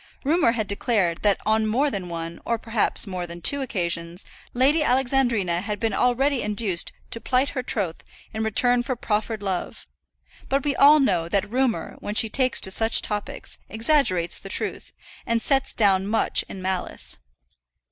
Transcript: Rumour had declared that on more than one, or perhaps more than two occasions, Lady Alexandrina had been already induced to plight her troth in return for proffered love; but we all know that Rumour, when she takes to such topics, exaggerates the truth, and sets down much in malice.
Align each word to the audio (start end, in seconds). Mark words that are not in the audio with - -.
Rumour 0.23 0.53
had 0.53 0.65
declared 0.65 1.21
that 1.21 1.39
on 1.45 1.67
more 1.67 1.91
than 1.91 2.09
one, 2.09 2.41
or 2.43 2.57
perhaps 2.57 3.05
more 3.05 3.27
than 3.27 3.39
two 3.39 3.61
occasions, 3.61 4.25
Lady 4.51 4.81
Alexandrina 4.81 5.61
had 5.61 5.79
been 5.79 5.93
already 5.93 6.41
induced 6.41 6.91
to 7.11 7.21
plight 7.21 7.49
her 7.49 7.61
troth 7.61 8.03
in 8.33 8.43
return 8.43 8.81
for 8.81 8.95
proffered 8.95 9.43
love; 9.43 9.85
but 10.49 10.65
we 10.65 10.75
all 10.75 10.99
know 10.99 11.29
that 11.29 11.47
Rumour, 11.47 11.97
when 11.99 12.15
she 12.15 12.29
takes 12.29 12.59
to 12.61 12.71
such 12.71 13.03
topics, 13.03 13.59
exaggerates 13.69 14.39
the 14.39 14.49
truth, 14.49 14.91
and 15.23 15.39
sets 15.39 15.71
down 15.71 16.07
much 16.07 16.43
in 16.49 16.63
malice. 16.63 17.17